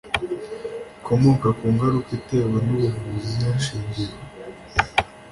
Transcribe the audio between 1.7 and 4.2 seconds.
ngaruka itewe n ubuvuzi hashingiwe